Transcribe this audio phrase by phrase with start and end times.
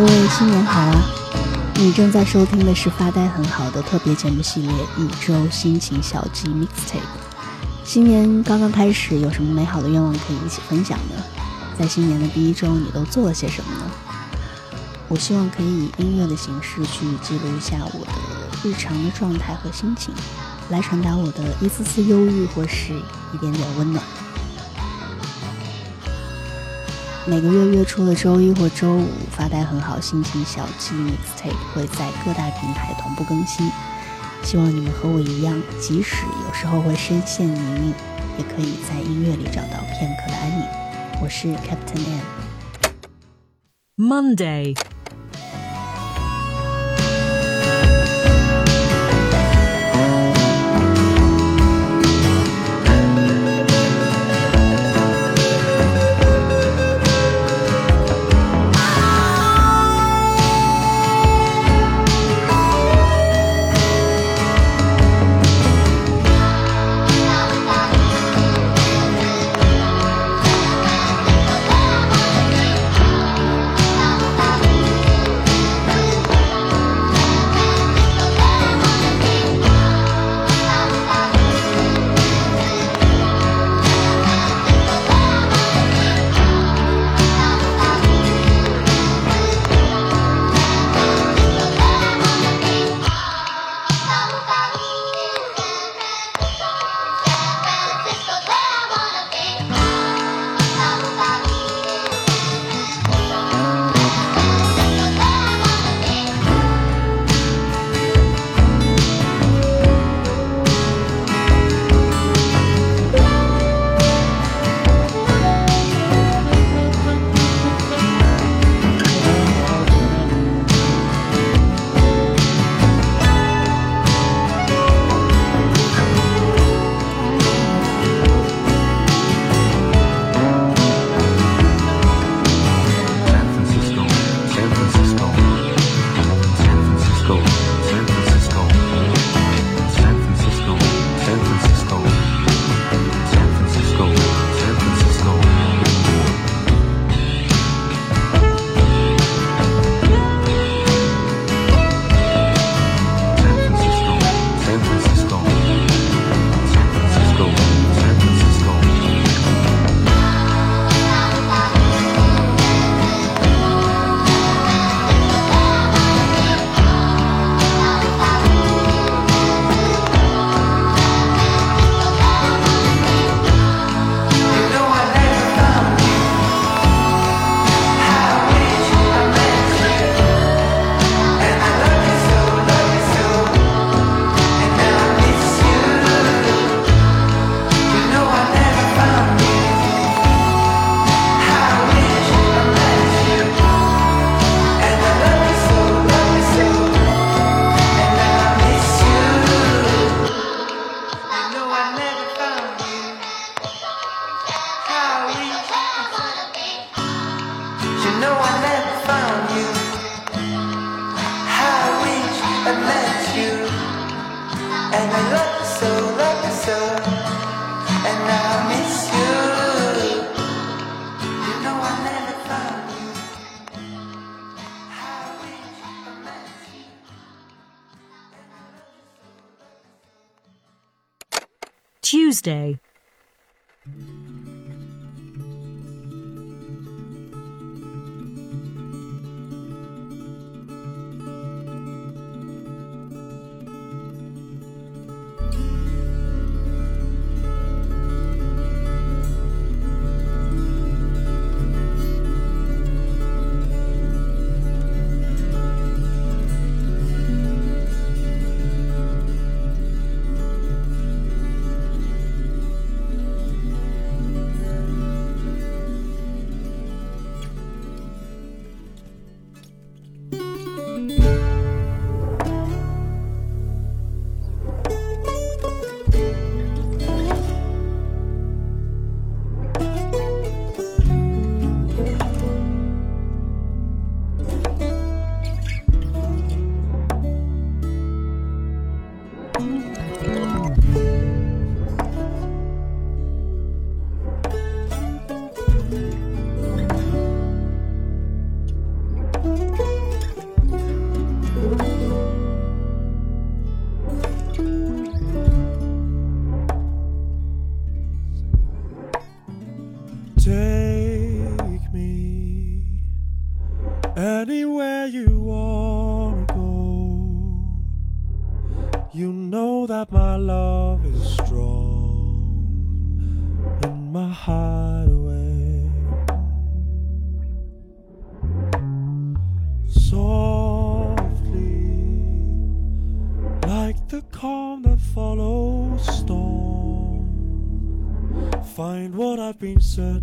[0.00, 1.04] 各位新年好啊！
[1.74, 7.02] 你正在收听的是发呆很好的特别节目系列一周心情小记 Mixtape。
[7.84, 11.22] 新年刚刚开始，有什么美好的愿望可以一起分享呢？
[11.78, 13.90] 在新年的第一周，你都做了些什么呢？
[15.06, 18.12] 我希望可以以音乐的形式去记录一下我的
[18.64, 20.14] 日常的状态和心情，
[20.70, 22.94] 来传达我的一丝丝忧郁或是
[23.34, 24.02] 一点点温暖。
[27.30, 33.70] 每个月月初的周一或周五，发呆很好，心情小记 mixtape 会在各大平台同步更新。
[34.42, 37.94] 希望你们和我一样，即使有时候会深陷泥泞，
[38.36, 40.66] 也可以在音乐里找到片刻的安宁。
[41.22, 42.04] 我是 Captain
[43.96, 44.12] M。
[44.12, 44.74] Monday。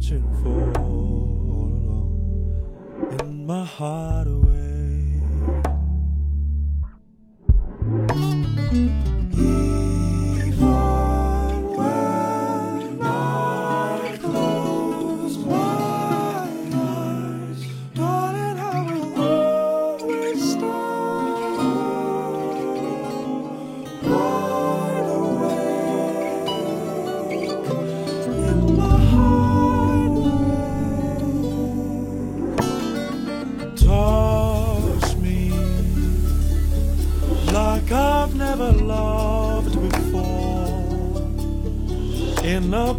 [0.08, 0.57] 幸福。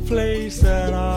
[0.08, 1.07] place that I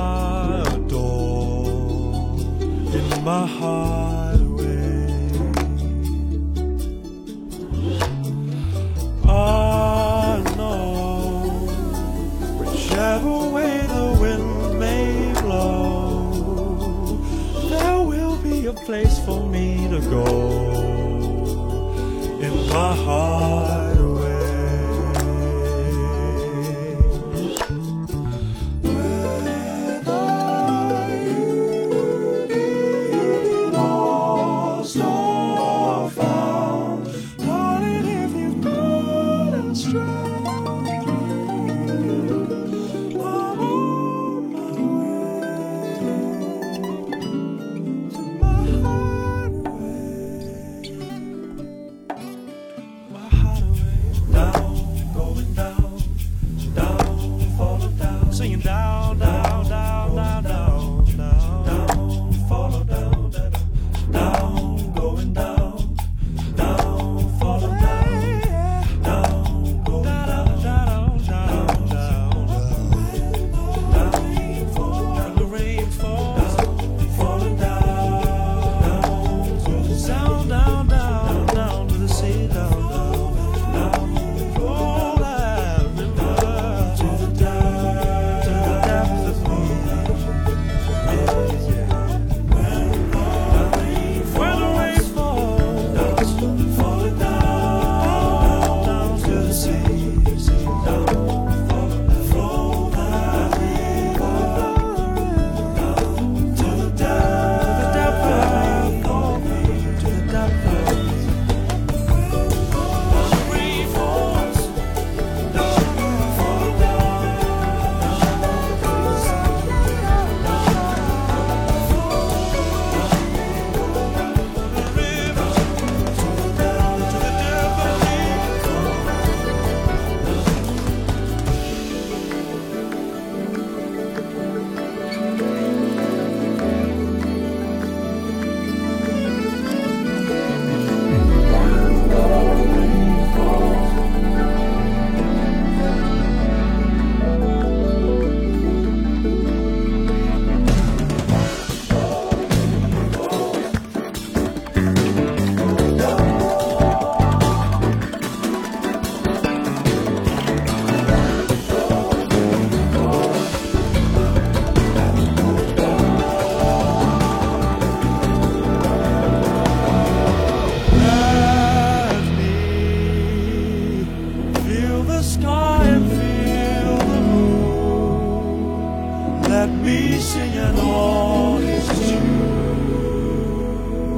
[179.84, 182.24] My savior, all is true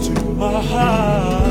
[0.03, 1.43] to my heart.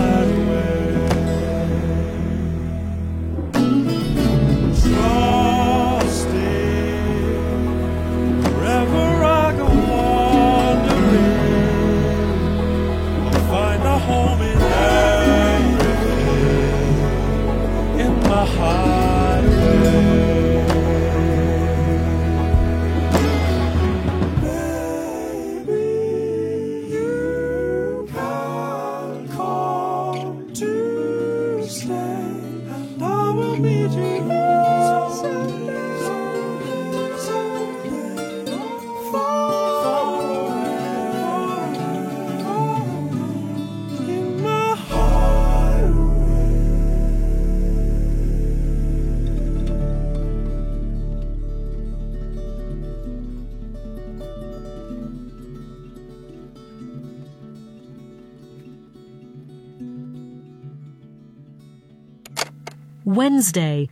[63.15, 63.89] Wednesday,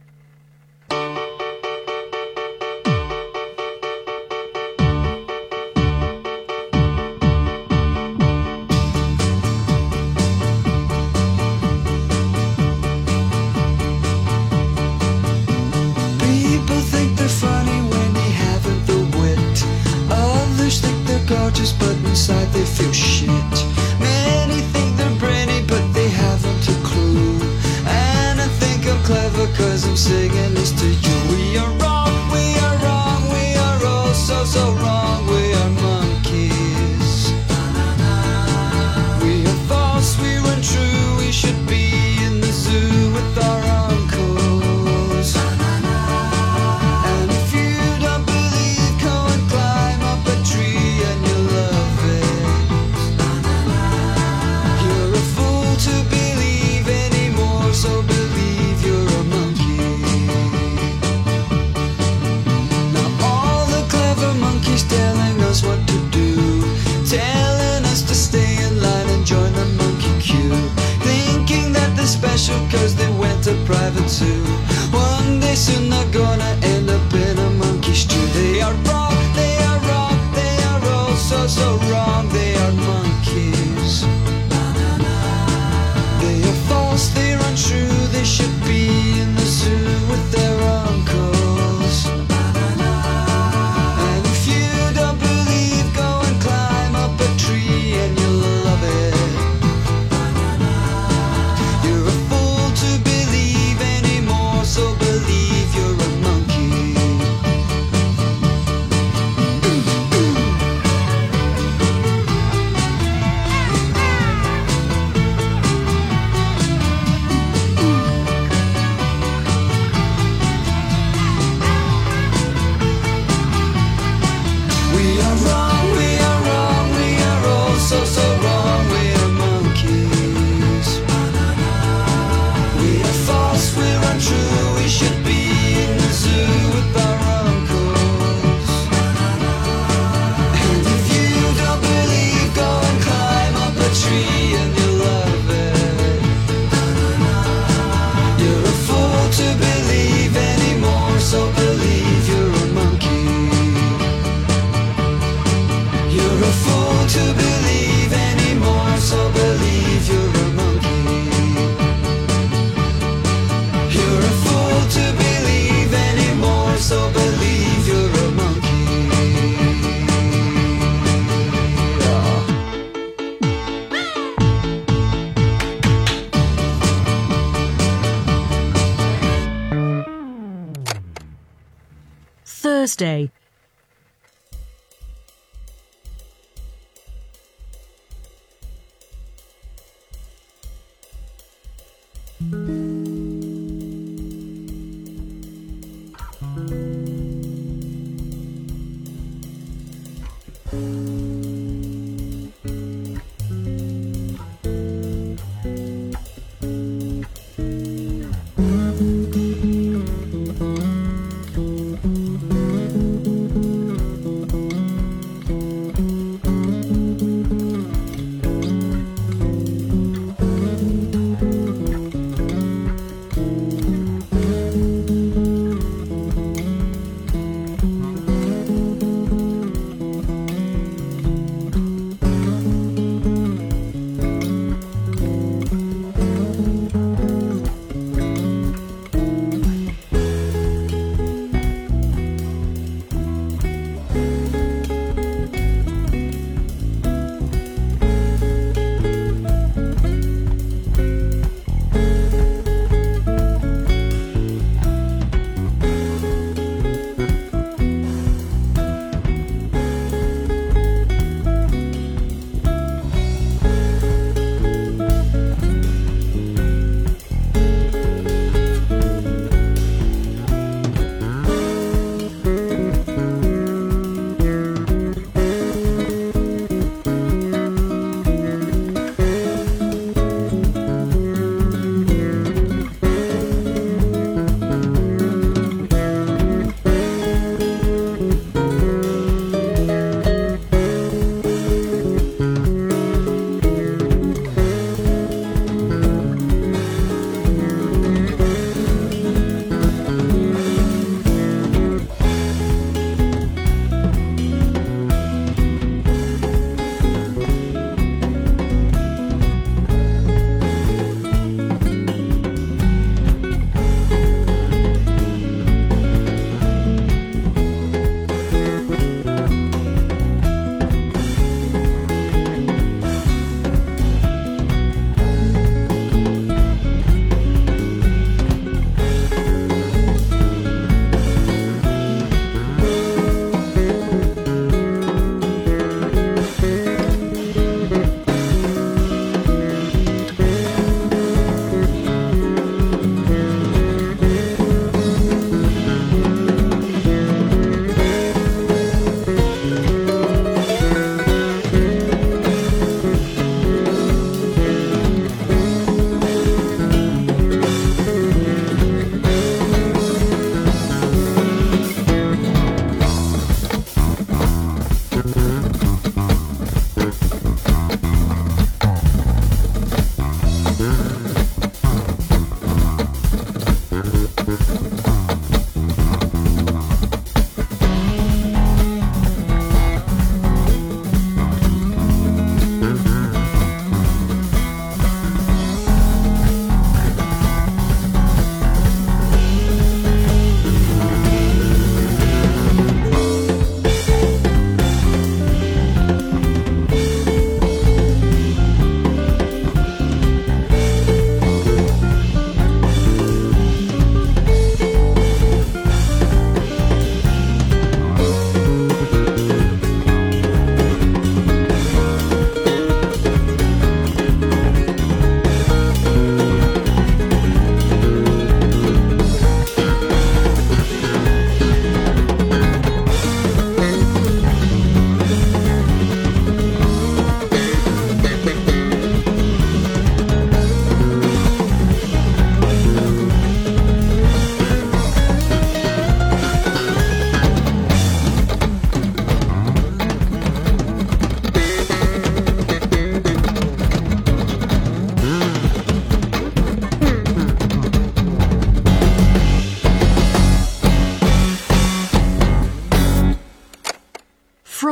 [183.00, 183.30] Day.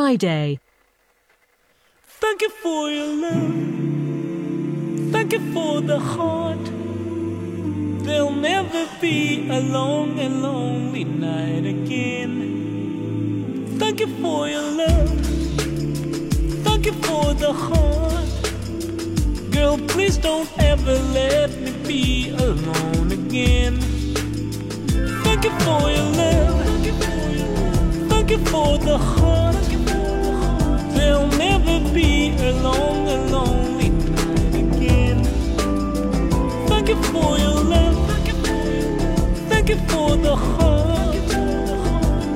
[0.09, 0.59] Friday.
[2.23, 3.53] Thank you for your love.
[5.13, 6.65] Thank you for the heart.
[8.07, 12.35] There'll never be a long and lonely night again.
[13.79, 15.11] Thank you for your love.
[16.65, 18.31] Thank you for the heart.
[19.53, 23.77] Girl, please don't ever let me be alone again.
[25.25, 26.65] Thank you for your love.
[28.09, 29.58] Thank you for the heart.
[31.09, 35.25] There'll never be a long lonely night again.
[36.69, 37.97] Thank you for your love.
[39.49, 41.17] Thank you for the heart.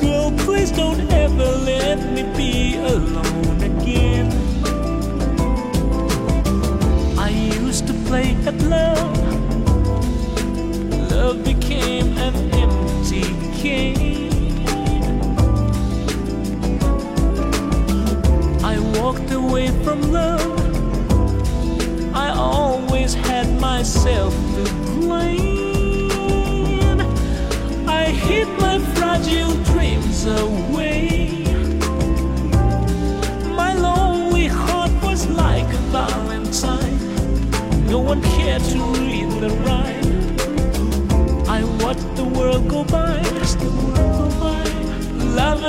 [0.00, 4.32] Girl, please don't ever let me be alone again.
[7.18, 8.56] I used to play at.
[8.62, 9.21] Love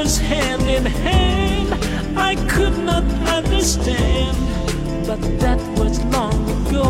[0.03, 1.69] Lovers hand in hand.
[2.17, 4.35] I could not understand,
[5.07, 6.87] but that was long ago.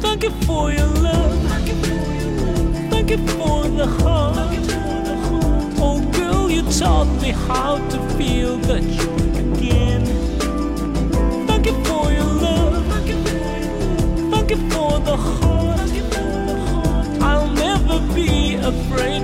[0.00, 1.38] Thank you for your love.
[2.90, 4.56] Thank you for the heart.
[5.78, 10.04] Oh, girl, you taught me how to feel the joy again.
[11.46, 12.86] Thank you for your love.
[14.30, 15.90] Thank you for the heart.
[17.20, 18.35] I'll never be
[18.66, 19.15] afraid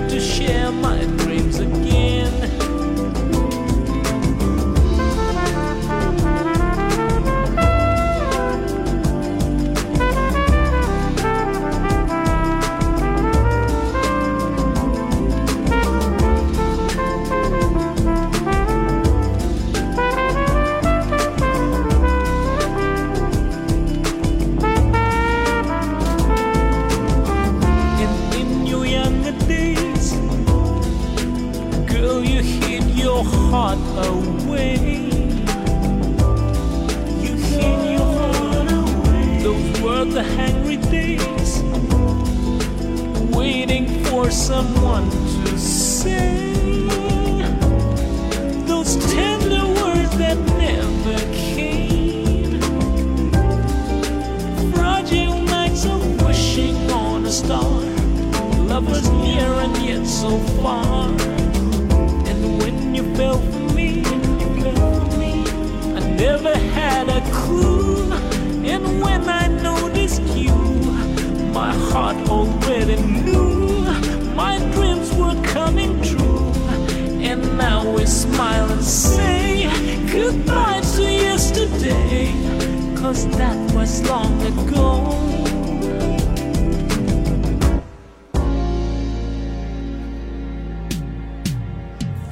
[83.13, 84.89] Cause that was long ago.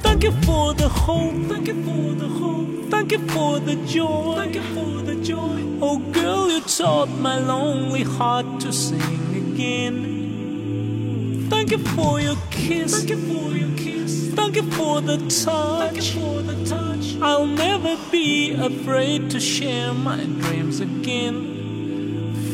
[0.00, 1.34] Thank you for the hope.
[1.46, 2.90] Thank you for the hope.
[2.90, 4.34] Thank you for the joy.
[4.34, 5.78] Thank you for the joy.
[5.80, 11.46] Oh, girl, you taught my lonely heart to sing again.
[11.48, 12.98] Thank you for your kiss.
[12.98, 14.21] Thank you for your kiss.
[14.34, 15.92] Thank you for the touch.
[15.92, 17.16] Thank you for the touch.
[17.20, 21.36] I'll never be afraid to share my dreams again.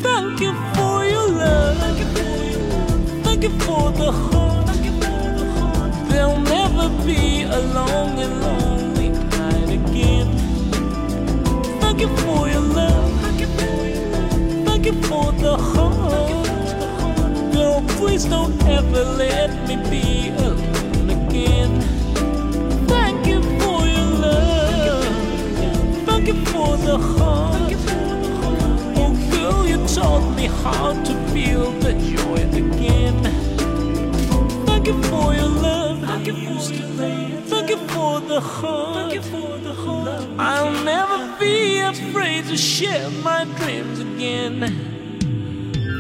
[0.03, 1.79] Thank you for your love.
[1.79, 3.25] Thank you for your love.
[3.25, 4.67] Thank you for the heart.
[4.69, 6.09] Thank you for the heart.
[6.11, 10.29] There'll never be a long and lonely night again.
[11.81, 12.88] Thank you for your love.
[30.63, 33.23] How to feel the joy again.
[34.67, 36.01] Thank you for your love.
[36.01, 37.45] Thank you for your love.
[37.45, 38.97] Thank you for the heart.
[38.97, 40.25] Thank you for the heart.
[40.39, 44.61] I'll never be afraid to share my dreams again.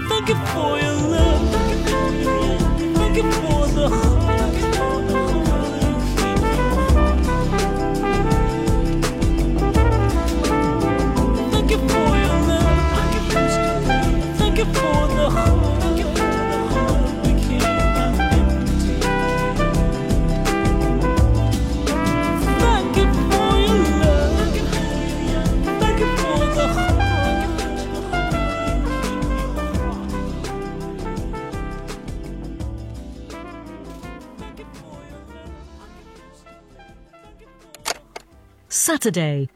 [0.08, 1.42] Thank you for your love.
[2.96, 4.27] Thank you for the heart.
[38.88, 39.50] Saturday.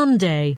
[0.00, 0.56] Sunday,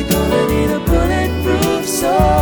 [0.00, 2.39] you're gonna need a bulletproof soul.